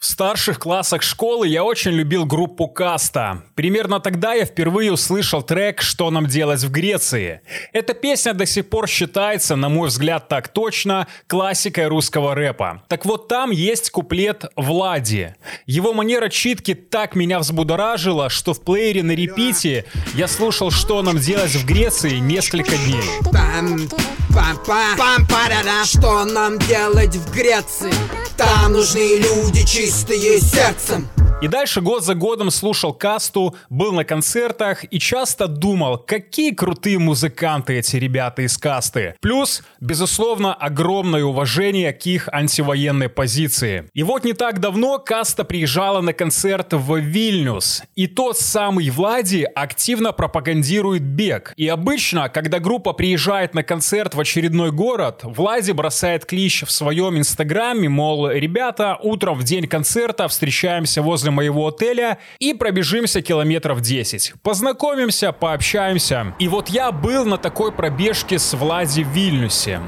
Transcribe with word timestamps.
В 0.00 0.06
старших 0.06 0.58
классах 0.58 1.02
школы 1.02 1.46
я 1.46 1.62
очень 1.62 1.90
любил 1.90 2.24
группу 2.24 2.66
Каста. 2.68 3.42
Примерно 3.54 4.00
тогда 4.00 4.32
я 4.32 4.46
впервые 4.46 4.90
услышал 4.90 5.42
трек 5.42 5.82
«Что 5.82 6.10
нам 6.10 6.26
делать 6.26 6.62
в 6.64 6.70
Греции». 6.70 7.42
Эта 7.74 7.92
песня 7.92 8.32
до 8.32 8.46
сих 8.46 8.70
пор 8.70 8.88
считается, 8.88 9.56
на 9.56 9.68
мой 9.68 9.88
взгляд 9.88 10.26
так 10.26 10.48
точно, 10.48 11.06
классикой 11.26 11.88
русского 11.88 12.34
рэпа. 12.34 12.82
Так 12.88 13.04
вот 13.04 13.28
там 13.28 13.50
есть 13.50 13.90
куплет 13.90 14.46
«Влади». 14.56 15.34
Его 15.66 15.92
манера 15.92 16.30
читки 16.30 16.72
так 16.72 17.14
меня 17.14 17.38
взбудоражила, 17.38 18.30
что 18.30 18.54
в 18.54 18.62
плеере 18.62 19.02
на 19.02 19.12
репите 19.12 19.84
я 20.14 20.28
слушал 20.28 20.70
«Что 20.70 21.02
нам 21.02 21.18
делать 21.18 21.54
в 21.54 21.66
Греции» 21.66 22.16
несколько 22.16 22.74
дней. 22.74 23.04
Что 25.84 26.24
нам 26.24 26.58
делать 26.60 27.16
в 27.16 27.30
Греции? 27.34 27.92
Там 28.40 28.72
нужны 28.72 29.18
люди 29.18 29.66
чистые 29.66 30.40
сердцем 30.40 31.06
и 31.40 31.48
дальше 31.48 31.80
год 31.80 32.04
за 32.04 32.14
годом 32.14 32.50
слушал 32.50 32.92
касту, 32.92 33.56
был 33.70 33.92
на 33.92 34.04
концертах 34.04 34.84
и 34.90 34.98
часто 34.98 35.48
думал, 35.48 35.96
какие 35.96 36.50
крутые 36.50 36.98
музыканты 36.98 37.78
эти 37.78 37.96
ребята 37.96 38.42
из 38.42 38.58
касты. 38.58 39.14
Плюс, 39.22 39.62
безусловно, 39.80 40.52
огромное 40.52 41.24
уважение 41.24 41.94
к 41.94 42.04
их 42.04 42.28
антивоенной 42.30 43.08
позиции. 43.08 43.88
И 43.94 44.02
вот 44.02 44.24
не 44.24 44.34
так 44.34 44.60
давно 44.60 44.98
каста 44.98 45.44
приезжала 45.44 46.02
на 46.02 46.12
концерт 46.12 46.74
в 46.74 46.96
Вильнюс. 46.96 47.84
И 47.94 48.06
тот 48.06 48.36
самый 48.36 48.90
Влади 48.90 49.48
активно 49.54 50.12
пропагандирует 50.12 51.02
бег. 51.02 51.54
И 51.56 51.66
обычно, 51.68 52.28
когда 52.28 52.58
группа 52.58 52.92
приезжает 52.92 53.54
на 53.54 53.62
концерт 53.62 54.14
в 54.14 54.20
очередной 54.20 54.72
город, 54.72 55.20
Влади 55.22 55.72
бросает 55.72 56.26
клич 56.26 56.64
в 56.66 56.70
своем 56.70 57.16
инстаграме, 57.16 57.88
мол, 57.88 58.28
ребята, 58.28 58.98
утром 59.00 59.38
в 59.38 59.42
день 59.42 59.66
концерта 59.66 60.28
встречаемся 60.28 61.00
возле 61.00 61.29
возле 61.30 61.50
моего 61.50 61.68
отеля 61.68 62.18
и 62.38 62.54
пробежимся 62.54 63.22
километров 63.22 63.80
10. 63.80 64.34
Познакомимся, 64.42 65.32
пообщаемся. 65.32 66.34
И 66.38 66.48
вот 66.48 66.68
я 66.68 66.92
был 66.92 67.24
на 67.24 67.38
такой 67.38 67.72
пробежке 67.72 68.38
с 68.38 68.54
Влади 68.54 69.02
в 69.02 69.08
Вильнюсе. 69.08 69.80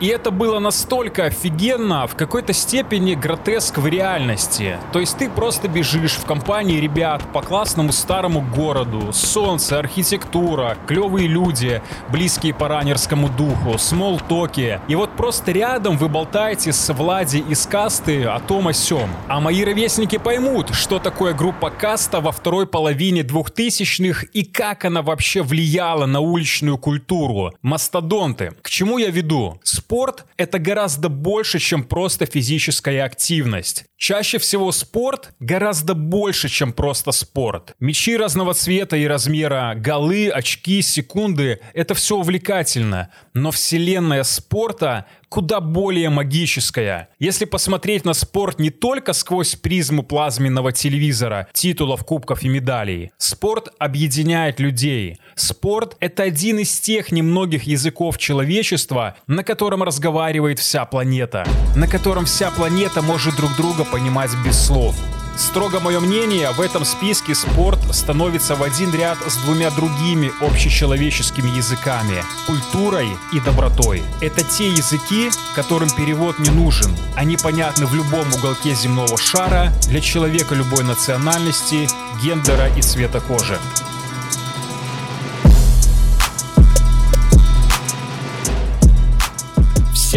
И 0.00 0.06
это 0.06 0.30
было 0.30 0.60
настолько 0.60 1.24
офигенно, 1.24 2.06
в 2.06 2.14
какой-то 2.14 2.52
степени 2.52 3.14
гротеск 3.14 3.78
в 3.78 3.86
реальности. 3.86 4.78
То 4.92 5.00
есть 5.00 5.18
ты 5.18 5.28
просто 5.28 5.66
бежишь 5.66 6.12
в 6.12 6.24
компании 6.24 6.78
ребят 6.78 7.22
по 7.32 7.42
классному 7.42 7.90
старому 7.92 8.40
городу. 8.40 9.12
Солнце, 9.12 9.78
архитектура, 9.78 10.76
клевые 10.86 11.26
люди, 11.26 11.82
близкие 12.10 12.54
по 12.54 12.68
ранерскому 12.68 13.28
духу, 13.28 13.76
смолтоки. 13.78 14.80
И 14.86 14.94
вот 14.94 15.10
просто 15.16 15.50
рядом 15.50 15.96
вы 15.98 16.08
болтаете 16.08 16.72
с 16.72 16.92
Влади 16.92 17.38
из 17.38 17.66
касты 17.66 18.24
о 18.24 18.38
том 18.38 18.68
о 18.68 18.72
сём. 18.72 19.10
А 19.26 19.40
мои 19.40 19.64
ровесники 19.64 20.18
поймут, 20.18 20.74
что 20.74 20.98
такое 20.98 21.34
группа 21.34 21.70
каста 21.70 22.20
во 22.20 22.30
второй 22.30 22.66
половине 22.66 23.24
двухтысячных 23.24 24.24
и 24.24 24.44
как 24.44 24.84
она 24.84 25.02
вообще 25.02 25.42
влияла 25.42 26.06
на 26.06 26.20
уличную 26.20 26.78
культуру. 26.78 27.52
Мастодонты. 27.62 28.52
К 28.62 28.70
чему 28.70 28.98
я 28.98 29.10
веду? 29.10 29.60
Спорт— 29.88 30.26
это 30.36 30.58
гораздо 30.58 31.08
больше, 31.08 31.58
чем 31.58 31.82
просто 31.82 32.26
физическая 32.26 33.06
активность. 33.06 33.86
Чаще 33.96 34.36
всего 34.38 34.70
спорт 34.70 35.30
гораздо 35.40 35.94
больше, 35.94 36.50
чем 36.50 36.74
просто 36.74 37.10
спорт. 37.10 37.74
Мечи 37.80 38.14
разного 38.14 38.52
цвета 38.52 38.98
и 38.98 39.06
размера, 39.06 39.72
голы, 39.74 40.28
очки, 40.28 40.82
секунды— 40.82 41.60
это 41.72 41.94
все 41.94 42.16
увлекательно. 42.16 43.08
Но 43.32 43.50
вселенная 43.50 44.24
спорта 44.24 45.06
куда 45.28 45.60
более 45.60 46.10
магическая. 46.10 47.08
Если 47.18 47.44
посмотреть 47.44 48.04
на 48.04 48.14
спорт 48.14 48.58
не 48.58 48.70
только 48.70 49.12
сквозь 49.12 49.54
призму 49.54 50.02
плазменного 50.02 50.72
телевизора, 50.72 51.48
титулов, 51.52 52.04
кубков 52.04 52.42
и 52.42 52.48
медалей, 52.48 53.12
спорт 53.18 53.68
объединяет 53.78 54.60
людей. 54.60 55.18
Спорт— 55.34 55.96
это 56.00 56.22
один 56.22 56.58
из 56.58 56.78
тех 56.80 57.12
немногих 57.12 57.64
языков 57.64 58.18
человечества, 58.18 59.16
на 59.26 59.44
котором 59.44 59.82
разговаривает 59.82 60.58
вся 60.58 60.84
планета, 60.84 61.46
на 61.76 61.86
котором 61.86 62.24
вся 62.24 62.50
планета 62.50 63.02
может 63.02 63.36
друг 63.36 63.54
друга 63.56 63.84
понимать 63.84 64.30
без 64.44 64.58
слов. 64.58 64.96
Строго 65.38 65.78
мое 65.78 66.00
мнение, 66.00 66.50
в 66.50 66.60
этом 66.60 66.84
списке 66.84 67.32
спорт 67.32 67.78
становится 67.94 68.56
в 68.56 68.62
один 68.64 68.92
ряд 68.92 69.18
с 69.24 69.36
двумя 69.36 69.70
другими 69.70 70.32
общечеловеческими 70.40 71.48
языками– 71.48 72.24
культурой 72.46 73.08
и 73.32 73.38
добротой. 73.38 74.02
Это 74.20 74.42
те 74.42 74.68
языки, 74.68 75.30
которым 75.54 75.90
перевод 75.90 76.40
не 76.40 76.50
нужен. 76.50 76.90
Они 77.14 77.36
понятны 77.36 77.86
в 77.86 77.94
любом 77.94 78.26
уголке 78.34 78.74
земного 78.74 79.16
шара, 79.16 79.72
для 79.88 80.00
человека 80.00 80.56
любой 80.56 80.82
национальности, 80.82 81.88
гендера 82.20 82.68
и 82.76 82.82
цвета 82.82 83.20
кожи. 83.20 83.58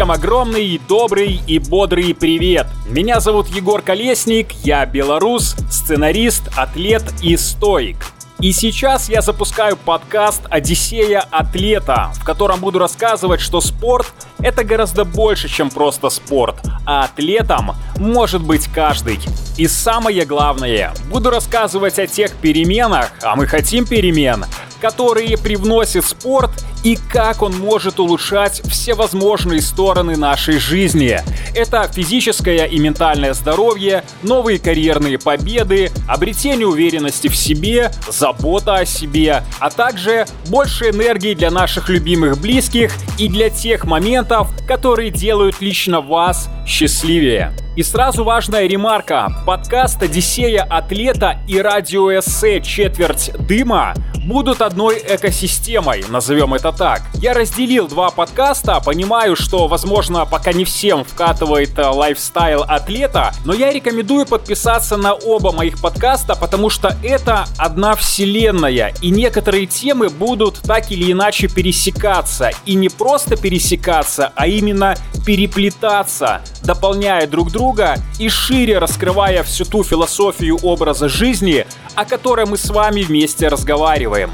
Всем 0.00 0.12
огромный, 0.12 0.80
добрый 0.88 1.42
и 1.46 1.58
бодрый 1.58 2.14
привет! 2.14 2.66
Меня 2.86 3.20
зовут 3.20 3.48
Егор 3.48 3.82
Колесник, 3.82 4.52
я 4.64 4.86
белорус, 4.86 5.54
сценарист, 5.70 6.44
атлет 6.56 7.02
и 7.20 7.36
стоик. 7.36 7.98
И 8.40 8.52
сейчас 8.52 9.10
я 9.10 9.20
запускаю 9.20 9.76
подкаст 9.76 10.40
«Одиссея 10.48 11.20
атлета», 11.30 12.12
в 12.18 12.24
котором 12.24 12.60
буду 12.60 12.78
рассказывать, 12.78 13.42
что 13.42 13.60
спорт— 13.60 14.10
это 14.38 14.64
гораздо 14.64 15.04
больше, 15.04 15.50
чем 15.50 15.68
просто 15.68 16.08
спорт, 16.08 16.56
а 16.86 17.04
атлетом 17.04 17.72
может 17.98 18.42
быть 18.42 18.68
каждый. 18.68 19.20
И 19.58 19.68
самое 19.68 20.24
главное, 20.24 20.94
буду 21.10 21.28
рассказывать 21.28 21.98
о 21.98 22.06
тех 22.06 22.34
переменах, 22.36 23.10
а 23.22 23.36
мы 23.36 23.46
хотим 23.46 23.84
перемен, 23.84 24.46
которые 24.80 25.36
привносит 25.36 26.06
спорт 26.06 26.50
и 26.84 26.96
как 26.96 27.42
он 27.42 27.58
может 27.58 28.00
улучшать 28.00 28.62
все 28.68 28.94
возможные 28.94 29.60
стороны 29.60 30.16
нашей 30.16 30.58
жизни. 30.58 31.20
Это 31.54 31.88
физическое 31.92 32.64
и 32.64 32.78
ментальное 32.78 33.34
здоровье, 33.34 34.04
новые 34.22 34.58
карьерные 34.58 35.18
победы, 35.18 35.90
обретение 36.08 36.66
уверенности 36.66 37.28
в 37.28 37.36
себе, 37.36 37.90
забота 38.08 38.76
о 38.76 38.84
себе, 38.84 39.42
а 39.58 39.70
также 39.70 40.26
больше 40.48 40.90
энергии 40.90 41.34
для 41.34 41.50
наших 41.50 41.88
любимых 41.88 42.40
близких 42.40 42.92
и 43.18 43.28
для 43.28 43.50
тех 43.50 43.84
моментов, 43.84 44.48
которые 44.66 45.10
делают 45.10 45.60
лично 45.60 46.00
вас 46.00 46.48
счастливее. 46.66 47.52
И 47.76 47.82
сразу 47.82 48.24
важная 48.24 48.66
ремарка. 48.66 49.28
Подкаст 49.46 50.02
«Одиссея 50.02 50.64
атлета» 50.64 51.40
и 51.48 51.58
радиоэссе 51.58 52.60
«Четверть 52.60 53.30
дыма» 53.38 53.94
будут 54.24 54.60
одной 54.62 54.98
экосистемой, 54.98 56.04
назовем 56.08 56.54
это 56.54 56.72
так. 56.72 57.02
Я 57.14 57.34
разделил 57.34 57.88
два 57.88 58.10
подкаста, 58.10 58.80
понимаю, 58.80 59.36
что, 59.36 59.66
возможно, 59.66 60.26
пока 60.26 60.52
не 60.52 60.64
всем 60.64 61.04
вкатывает 61.04 61.78
э, 61.78 61.86
лайфстайл 61.86 62.62
атлета, 62.62 63.32
но 63.44 63.54
я 63.54 63.72
рекомендую 63.72 64.26
подписаться 64.26 64.96
на 64.96 65.14
оба 65.14 65.52
моих 65.52 65.80
подкаста, 65.80 66.36
потому 66.36 66.70
что 66.70 66.96
это 67.02 67.46
одна 67.58 67.94
вселенная, 67.94 68.94
и 69.00 69.10
некоторые 69.10 69.66
темы 69.66 70.08
будут 70.08 70.60
так 70.60 70.90
или 70.90 71.12
иначе 71.12 71.48
пересекаться, 71.48 72.50
и 72.66 72.74
не 72.74 72.88
просто 72.88 73.36
пересекаться, 73.36 74.32
а 74.34 74.46
именно 74.46 74.94
переплетаться, 75.24 76.42
дополняя 76.62 77.26
друг 77.26 77.50
друга 77.50 77.96
и 78.18 78.28
шире 78.28 78.78
раскрывая 78.78 79.42
всю 79.42 79.64
ту 79.64 79.82
философию 79.82 80.58
образа 80.62 81.08
жизни, 81.08 81.66
о 82.00 82.06
которой 82.06 82.46
мы 82.46 82.56
с 82.56 82.70
вами 82.70 83.02
вместе 83.02 83.48
разговариваем. 83.48 84.30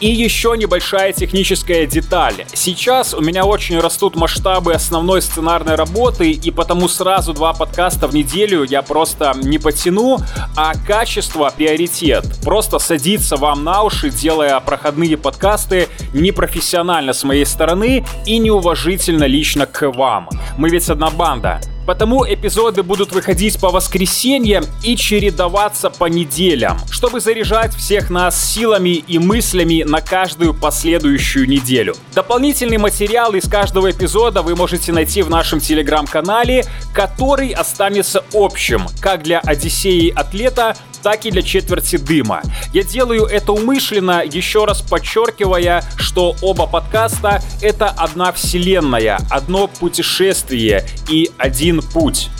И 0.00 0.08
еще 0.08 0.54
небольшая 0.56 1.12
техническая 1.12 1.86
деталь. 1.86 2.44
Сейчас 2.54 3.14
у 3.14 3.20
меня 3.20 3.44
очень 3.44 3.80
растут 3.80 4.14
масштабы 4.14 4.74
основной 4.74 5.20
сценарной 5.20 5.74
работы, 5.74 6.30
и 6.30 6.50
потому 6.52 6.86
сразу 6.86 7.32
два 7.34 7.52
подкаста 7.52 8.06
в 8.06 8.14
неделю 8.14 8.62
я 8.62 8.82
просто 8.82 9.34
не 9.42 9.58
потяну, 9.58 10.18
а 10.56 10.74
качество 10.86 11.52
приоритет. 11.56 12.24
Просто 12.44 12.78
садиться 12.78 13.36
вам 13.36 13.64
на 13.64 13.82
уши, 13.82 14.10
делая 14.10 14.60
проходные 14.60 15.16
подкасты 15.16 15.88
непрофессионально 16.14 17.12
с 17.12 17.24
моей 17.24 17.44
стороны 17.44 18.06
и 18.24 18.38
неуважительно 18.38 19.24
лично 19.24 19.66
к 19.66 19.90
вам. 19.90 20.28
Мы 20.56 20.70
ведь 20.70 20.88
одна 20.88 21.10
банда. 21.10 21.60
Потому 21.88 22.22
эпизоды 22.22 22.82
будут 22.82 23.12
выходить 23.12 23.58
по 23.58 23.70
воскресеньям 23.70 24.62
и 24.84 24.94
чередоваться 24.94 25.88
по 25.88 26.04
неделям, 26.04 26.76
чтобы 26.90 27.18
заряжать 27.18 27.74
всех 27.74 28.10
нас 28.10 28.52
силами 28.52 28.90
и 28.90 29.18
мыслями 29.18 29.84
на 29.84 30.02
каждую 30.02 30.52
последующую 30.52 31.48
неделю. 31.48 31.94
Дополнительный 32.14 32.76
материал 32.76 33.32
из 33.32 33.48
каждого 33.48 33.90
эпизода 33.90 34.42
вы 34.42 34.54
можете 34.54 34.92
найти 34.92 35.22
в 35.22 35.30
нашем 35.30 35.60
телеграм-канале, 35.60 36.66
который 36.92 37.52
останется 37.52 38.22
общим 38.34 38.82
как 39.00 39.22
для 39.22 39.40
Одиссеи 39.40 40.12
Атлета, 40.14 40.76
так 41.02 41.26
и 41.26 41.30
для 41.30 41.42
четверти 41.42 41.96
дыма. 41.96 42.42
Я 42.72 42.82
делаю 42.82 43.24
это 43.24 43.52
умышленно, 43.52 44.22
еще 44.24 44.64
раз 44.64 44.82
подчеркивая, 44.82 45.82
что 45.96 46.36
оба 46.42 46.66
подкаста— 46.66 47.42
это 47.62 47.88
одна 47.88 48.32
вселенная, 48.32 49.18
одно 49.30 49.68
путешествие 49.68 50.84
и 51.08 51.30
один 51.38 51.82
путь. 51.82 52.30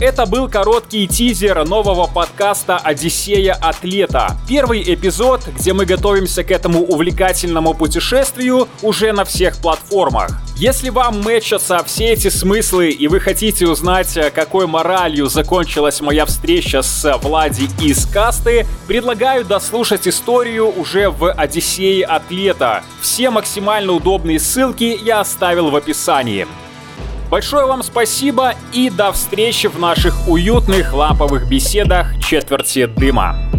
Это 0.00 0.26
был 0.26 0.48
короткий 0.48 1.06
тизер 1.06 1.64
нового 1.64 2.08
подкаста 2.08 2.78
«Одиссея 2.78 3.54
атлета». 3.54 4.36
Первый 4.48 4.82
эпизод, 4.82 5.46
где 5.56 5.72
мы 5.72 5.86
готовимся 5.86 6.42
к 6.42 6.50
этому 6.50 6.82
увлекательному 6.82 7.74
путешествию 7.74 8.66
уже 8.82 9.12
на 9.12 9.24
всех 9.24 9.56
платформах. 9.58 10.32
Если 10.56 10.88
вам 10.88 11.22
мэчатся 11.22 11.82
все 11.84 12.12
эти 12.12 12.26
смыслы 12.26 12.90
и 12.90 13.06
вы 13.06 13.20
хотите 13.20 13.68
узнать, 13.68 14.18
какой 14.34 14.66
моралью 14.66 15.26
закончилась 15.26 16.00
моя 16.00 16.26
встреча 16.26 16.82
с 16.82 17.16
Влади 17.18 17.68
из 17.80 18.04
касты, 18.06 18.66
предлагаю 18.88 19.44
дослушать 19.44 20.08
историю 20.08 20.76
уже 20.76 21.08
в 21.08 21.30
«Одиссее 21.30 22.04
атлета». 22.04 22.82
Все 23.00 23.30
максимально 23.30 23.92
удобные 23.92 24.40
ссылки 24.40 24.98
я 25.04 25.20
оставил 25.20 25.70
в 25.70 25.76
описании. 25.76 26.48
Большое 27.34 27.66
вам 27.66 27.82
спасибо 27.82 28.54
и 28.72 28.88
до 28.88 29.10
встречи 29.10 29.66
в 29.66 29.76
наших 29.76 30.28
уютных 30.28 30.94
ламповых 30.94 31.48
беседах 31.48 32.16
четверти 32.20 32.86
дыма. 32.86 33.53